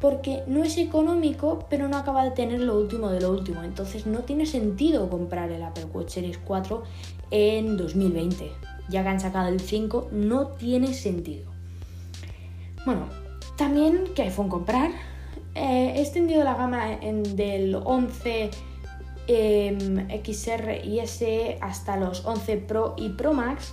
[0.00, 3.62] Porque no es económico, pero no acaba de tener lo último de lo último.
[3.62, 6.82] Entonces no tiene sentido comprar el Apple Watch Series 4
[7.30, 8.50] en 2020.
[8.88, 11.50] Ya que han sacado el 5, no tiene sentido.
[12.84, 13.08] Bueno,
[13.56, 14.90] también, ¿qué iPhone comprar?
[15.54, 18.50] Eh, he extendido la gama del 11
[19.28, 23.72] em, XR y S hasta los 11 Pro y Pro Max,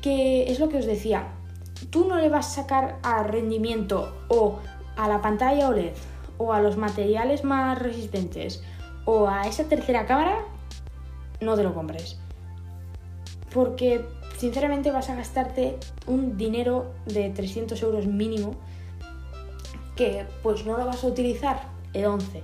[0.00, 1.34] que es lo que os decía,
[1.90, 4.58] tú no le vas a sacar a rendimiento o
[4.96, 5.92] a la pantalla OLED
[6.38, 8.62] o a los materiales más resistentes
[9.04, 10.38] o a esa tercera cámara,
[11.40, 12.18] no te lo compres.
[13.52, 14.04] Porque
[14.38, 15.76] sinceramente vas a gastarte
[16.06, 18.54] un dinero de 300 euros mínimo
[19.96, 22.42] que pues no lo vas a utilizar el 11,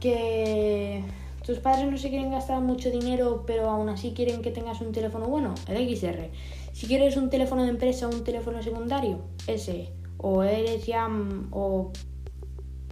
[0.00, 1.04] que
[1.46, 4.92] tus padres no se quieren gastar mucho dinero, pero aún así quieren que tengas un
[4.92, 6.30] teléfono bueno, el XR.
[6.72, 9.88] Si quieres un teléfono de empresa o un teléfono secundario, ese.
[10.22, 11.08] O eres ya
[11.50, 11.92] o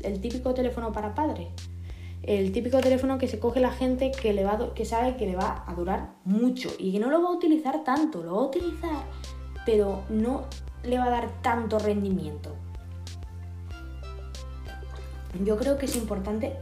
[0.02, 1.48] el típico teléfono para padre.
[2.22, 5.74] El típico teléfono que se coge la gente que, que sabe que le va a
[5.74, 9.04] durar mucho y que no lo va a utilizar tanto, lo va a utilizar,
[9.64, 10.44] pero no
[10.82, 12.54] le va a dar tanto rendimiento
[15.44, 16.56] yo creo que es importante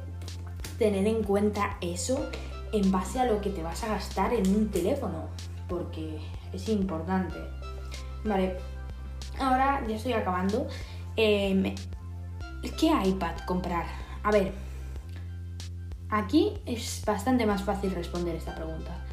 [0.78, 2.28] tener en cuenta eso
[2.72, 5.28] en base a lo que te vas a gastar en un teléfono,
[5.68, 6.18] porque
[6.52, 7.36] es importante.
[8.24, 8.56] Vale,
[9.40, 10.66] ahora ya estoy acabando.
[11.16, 11.74] Em,
[12.78, 13.86] ¿Qué iPad comprar?
[14.22, 14.52] A ver,
[16.10, 19.04] aquí es bastante más fácil responder esta pregunta.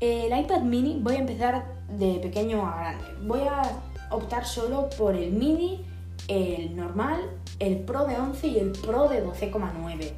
[0.00, 3.04] El iPad mini voy a empezar de pequeño a grande.
[3.22, 3.62] Voy a
[4.10, 5.84] optar solo por el mini
[6.28, 10.12] el normal, el Pro de 11 y el Pro de 12,9.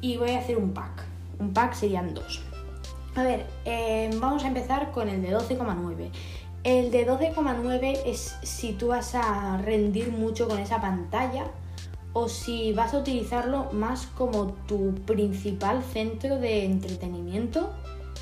[0.00, 1.04] Y voy a hacer un pack.
[1.38, 2.42] Un pack serían dos.
[3.14, 6.10] A ver, eh, vamos a empezar con el de 12,9.
[6.64, 11.46] El de 12,9 es si tú vas a rendir mucho con esa pantalla
[12.12, 17.70] o si vas a utilizarlo más como tu principal centro de entretenimiento.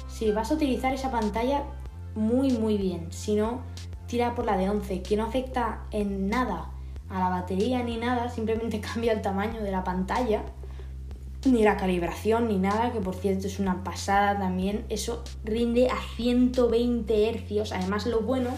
[0.09, 1.65] Si vas a utilizar esa pantalla
[2.15, 3.61] muy muy bien, si no,
[4.07, 6.71] tira por la de 11, que no afecta en nada
[7.11, 10.45] a la batería ni nada, simplemente cambia el tamaño de la pantalla,
[11.45, 15.97] ni la calibración ni nada, que por cierto es una pasada también, eso rinde a
[16.17, 18.51] 120 Hz, además lo bueno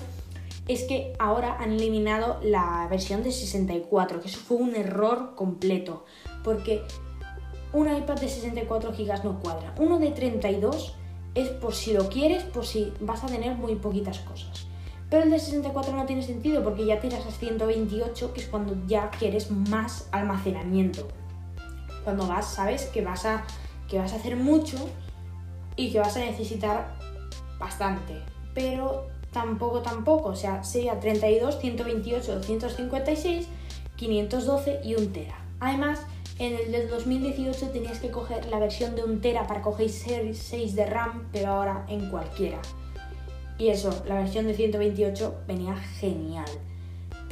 [0.68, 6.04] es que ahora han eliminado la versión de 64, que eso fue un error completo,
[6.44, 6.82] porque
[7.72, 10.94] un iPad de 64 GB no cuadra, uno de 32
[11.34, 14.66] es por si lo quieres, por si vas a tener muy poquitas cosas.
[15.08, 18.76] Pero el de 64 no tiene sentido porque ya tiras a 128, que es cuando
[18.86, 21.08] ya quieres más almacenamiento.
[22.04, 23.44] Cuando vas, sabes que vas a,
[23.88, 24.76] que vas a hacer mucho
[25.76, 26.94] y que vas a necesitar
[27.58, 28.22] bastante.
[28.54, 30.30] Pero tampoco, tampoco.
[30.30, 33.46] O sea, sería 32, 128, 256,
[33.96, 35.38] 512 y 1 tera.
[35.60, 36.00] Además,
[36.38, 40.74] en el del 2018 tenías que coger la versión de 1 tera para coger 6
[40.74, 42.60] de RAM, pero ahora en cualquiera.
[43.58, 46.48] Y eso, la versión de 128 venía genial.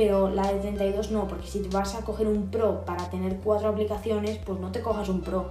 [0.01, 3.69] Pero la de 32 no, porque si vas a coger un Pro para tener cuatro
[3.69, 5.51] aplicaciones, pues no te cojas un Pro.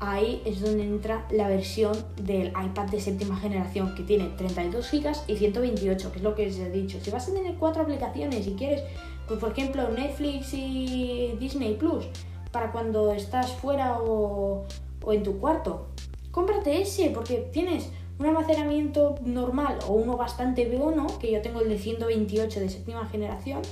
[0.00, 5.12] Ahí es donde entra la versión del iPad de séptima generación, que tiene 32 GB
[5.26, 6.98] y 128, que es lo que os he dicho.
[7.02, 8.82] Si vas a tener cuatro aplicaciones y quieres,
[9.28, 12.06] pues por ejemplo, Netflix y Disney Plus,
[12.52, 14.64] para cuando estás fuera o,
[15.04, 15.88] o en tu cuarto,
[16.30, 21.68] cómprate ese, porque tienes un almacenamiento normal o uno bastante bueno, que yo tengo el
[21.68, 23.62] de 128 de séptima generación,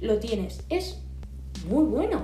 [0.00, 0.64] lo tienes.
[0.68, 1.02] Es
[1.68, 2.22] muy bueno.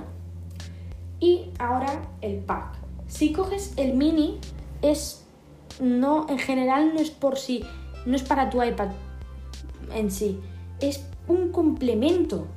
[1.19, 2.77] Y ahora el pack.
[3.07, 4.39] Si coges el mini,
[4.81, 5.25] es
[5.79, 7.63] no, en general no es por sí,
[8.05, 8.89] no es para tu iPad
[9.93, 10.39] en sí,
[10.79, 12.47] es un complemento.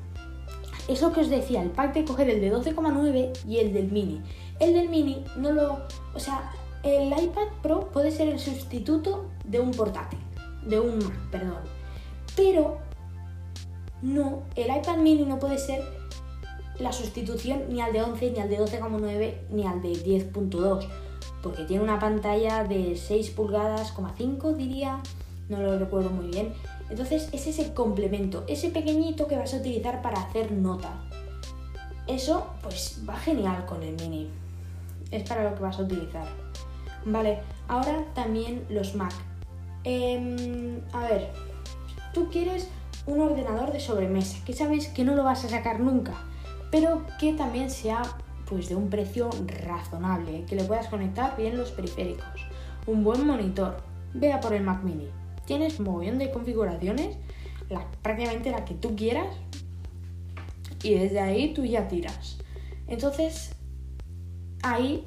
[0.88, 3.90] Es lo que os decía, el pack de coger el de 12,9 y el del
[3.90, 4.20] mini.
[4.58, 5.78] El del mini no lo,
[6.14, 6.50] o sea,
[6.82, 10.18] el iPad Pro puede ser el sustituto de un portátil,
[10.66, 11.62] de un Mac, perdón.
[12.36, 12.78] Pero
[14.02, 15.82] no, el iPad mini no puede ser
[16.78, 20.86] la sustitución ni al de 11, ni al de 12,9, ni al de 10.2,
[21.42, 25.00] porque tiene una pantalla de 6 pulgadas, 5 diría,
[25.48, 26.54] no lo recuerdo muy bien.
[26.88, 31.02] Entonces es ese complemento, ese pequeñito que vas a utilizar para hacer nota.
[32.06, 34.28] Eso pues va genial con el mini.
[35.10, 36.49] Es para lo que vas a utilizar.
[37.04, 37.38] Vale,
[37.68, 39.12] ahora también los Mac.
[39.84, 41.32] Em, a ver,
[42.12, 42.68] tú quieres
[43.06, 46.14] un ordenador de sobremesa, que sabes que no lo vas a sacar nunca,
[46.70, 48.02] pero que también sea
[48.46, 49.30] pues de un precio
[49.64, 52.44] razonable, que le puedas conectar bien los periféricos,
[52.86, 53.82] un buen monitor.
[54.12, 55.08] Vea por el Mac Mini.
[55.46, 57.16] Tienes montón de configuraciones,
[58.02, 59.28] prácticamente la que tú quieras,
[60.82, 62.38] y desde ahí tú ya tiras.
[62.88, 63.52] Entonces,
[64.62, 65.06] ahí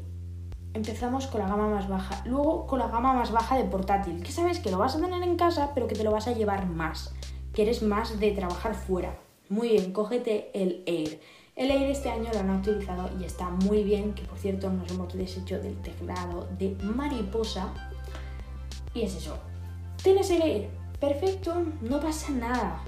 [0.74, 2.21] empezamos con la gama más baja.
[2.26, 5.21] Luego con la gama más baja de portátil, que sabes que lo vas a tener
[5.24, 7.13] en casa, pero que te lo vas a llevar más,
[7.53, 9.17] que eres más de trabajar fuera.
[9.49, 11.19] Muy bien, cógete el Air.
[11.55, 14.89] El Air este año lo han utilizado y está muy bien, que por cierto nos
[14.91, 17.74] hemos deshecho del teclado de mariposa.
[18.93, 19.38] Y es eso.
[20.01, 20.69] ¿Tienes el Air?
[20.99, 22.84] Perfecto, no pasa nada.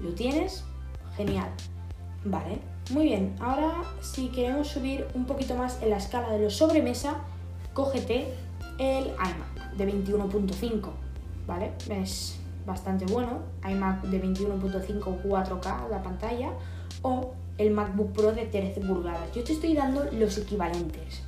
[0.00, 0.64] ¿Lo tienes?
[1.16, 1.50] Genial.
[2.24, 2.58] Vale,
[2.92, 7.16] muy bien, ahora si queremos subir un poquito más en la escala de los sobremesa,
[7.72, 8.34] cógete
[8.78, 10.90] el iMac de 21.5,
[11.46, 11.72] ¿vale?
[11.88, 16.50] Es bastante bueno, iMac de 21.5 4K la pantalla
[17.02, 19.32] o el MacBook Pro de 13 pulgadas.
[19.34, 21.22] Yo te estoy dando los equivalentes.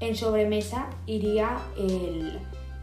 [0.00, 2.38] En sobremesa iría el,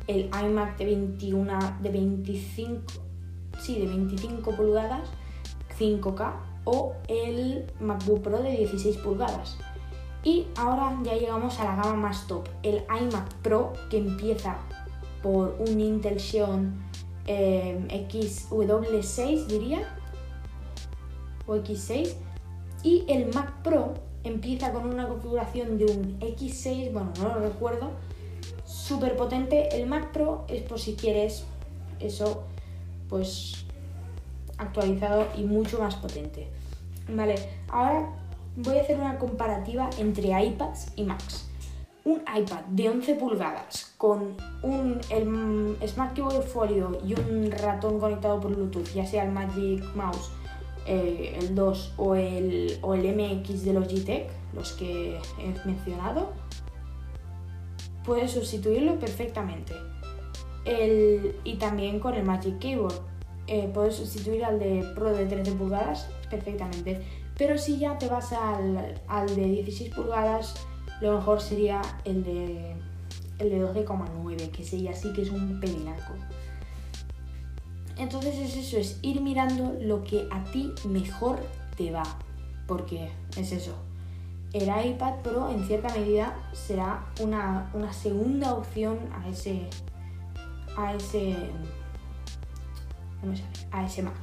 [0.07, 2.81] el iMac de 21 de 25
[3.59, 5.09] sí, de 25 pulgadas
[5.77, 9.57] 5K o el MacBook Pro de 16 pulgadas.
[10.23, 14.57] Y ahora ya llegamos a la gama más top, el iMac Pro que empieza
[15.23, 16.91] por un Intel Xeon
[17.27, 19.87] eh, XW6 diría,
[21.47, 22.13] o X6,
[22.83, 23.93] y el Mac Pro
[24.23, 27.91] empieza con una configuración de un X6, bueno, no lo recuerdo,
[28.65, 29.75] súper potente.
[29.75, 31.45] El Mac Pro es por si quieres
[31.99, 32.43] eso,
[33.09, 33.65] pues
[34.61, 36.47] actualizado y mucho más potente.
[37.09, 37.35] Vale,
[37.69, 38.09] ahora
[38.55, 41.47] voy a hacer una comparativa entre iPads y Macs.
[42.03, 48.39] Un iPad de 11 pulgadas con un el Smart Keyboard Folio y un ratón conectado
[48.39, 50.31] por Bluetooth, ya sea el Magic Mouse,
[50.87, 56.31] eh, el 2 o el, o el MX de Logitech, los que he mencionado,
[58.03, 59.73] puedes sustituirlo perfectamente.
[60.65, 63.10] el, y también con el Magic Keyboard.
[63.53, 67.01] Eh, puedes sustituir al de Pro de 13 pulgadas perfectamente.
[67.37, 70.55] Pero si ya te vas al, al de 16 pulgadas,
[71.01, 72.77] lo mejor sería el de,
[73.39, 76.13] el de 12,9, que sería así que es un pelinaco.
[77.97, 81.41] Entonces es eso, es ir mirando lo que a ti mejor
[81.75, 82.03] te va.
[82.67, 83.75] Porque es eso.
[84.53, 89.67] El iPad Pro en cierta medida será una, una segunda opción a ese.
[90.77, 91.35] a ese.
[93.71, 94.15] A ese Mac.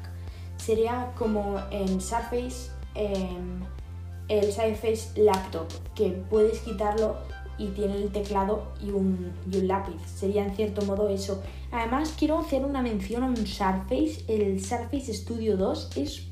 [0.56, 2.70] Sería como en Surface.
[2.94, 7.16] el Surface Laptop, que puedes quitarlo
[7.58, 10.00] y tiene el teclado y un, y un, lápiz.
[10.06, 11.42] Sería en cierto modo eso.
[11.72, 14.24] Además, quiero hacer una mención a un Surface.
[14.28, 16.28] El Surface Studio 2 es.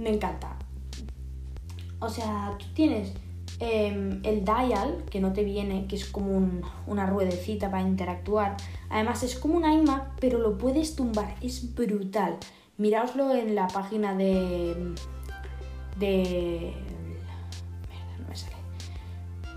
[0.00, 0.58] Me encanta.
[2.00, 3.12] O sea, tú tienes
[3.60, 8.56] eh, el dial, que no te viene, que es como un, una ruedecita para interactuar.
[8.88, 11.34] Además, es como un iMac, pero lo puedes tumbar.
[11.40, 12.38] Es brutal.
[12.78, 14.94] Miraoslo en la página de.
[15.98, 16.74] de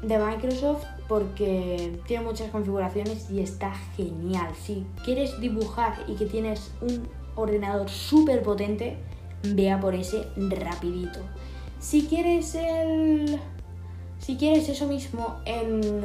[0.01, 4.53] de Microsoft porque tiene muchas configuraciones y está genial.
[4.61, 8.97] Si quieres dibujar y que tienes un ordenador súper potente,
[9.43, 11.19] vea por ese rapidito.
[11.79, 13.39] Si quieres el...
[14.27, 16.03] Si quieres eso mismo en,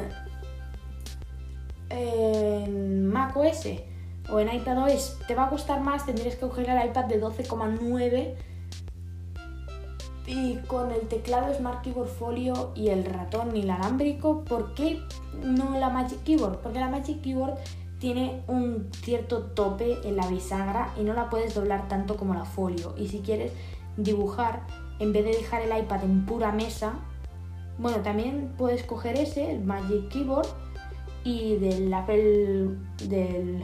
[1.89, 3.67] en Mac OS
[4.31, 7.21] o en iPad OS, te va a costar más, tendrías que coger el iPad de
[7.21, 8.33] 12,9
[10.25, 15.01] y con el teclado Smart Keyboard Folio y el ratón inalámbrico, ¿por qué
[15.43, 16.59] no la Magic Keyboard?
[16.59, 17.57] Porque la Magic Keyboard
[17.99, 22.45] tiene un cierto tope en la bisagra y no la puedes doblar tanto como la
[22.45, 22.95] Folio.
[22.97, 23.51] Y si quieres
[23.97, 24.61] dibujar,
[24.99, 27.01] en vez de dejar el iPad en pura mesa,
[27.77, 30.47] bueno, también puedes coger ese, el Magic Keyboard,
[31.23, 32.69] y del Apple,
[33.07, 33.61] del,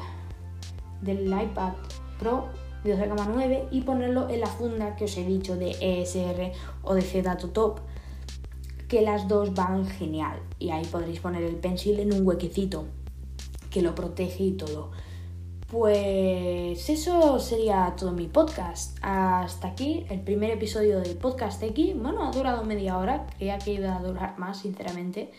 [1.01, 1.73] del iPad
[2.17, 2.47] Pro
[2.83, 6.53] de 12,9 y ponerlo en la funda que os he dicho de ESR
[6.83, 7.79] o de Z Top
[8.87, 12.85] que las dos van genial y ahí podréis poner el pencil en un huequecito
[13.69, 14.91] que lo protege y todo.
[15.69, 18.97] Pues eso sería todo mi podcast.
[19.03, 21.95] Hasta aquí el primer episodio del podcast X.
[21.95, 23.27] Bueno, ha durado media hora.
[23.37, 25.31] Creía que iba a durar más, sinceramente.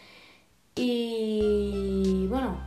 [0.77, 2.59] Y bueno,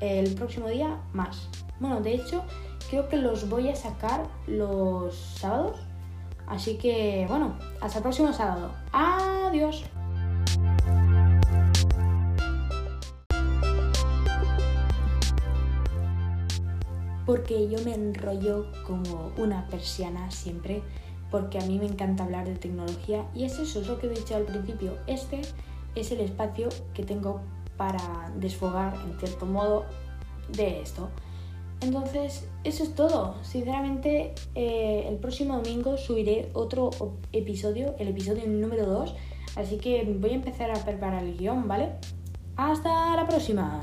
[0.00, 1.48] el próximo día más.
[1.80, 2.44] Bueno, de hecho,
[2.90, 5.80] creo que los voy a sacar los sábados.
[6.46, 8.70] Así que bueno, hasta el próximo sábado.
[8.92, 9.82] Adiós.
[17.26, 20.82] Porque yo me enrollo como una persiana siempre,
[21.30, 24.10] porque a mí me encanta hablar de tecnología y es eso, es lo que he
[24.10, 24.96] dicho al principio.
[25.06, 25.42] Este
[25.94, 27.40] es el espacio que tengo
[27.76, 29.84] para desfogar en cierto modo
[30.48, 31.10] de esto.
[31.80, 33.34] Entonces, eso es todo.
[33.42, 36.90] Sinceramente, eh, el próximo domingo subiré otro
[37.32, 39.14] episodio, el episodio número 2.
[39.56, 41.92] Así que voy a empezar a preparar el guion, ¿vale?
[42.56, 43.80] Hasta la próxima.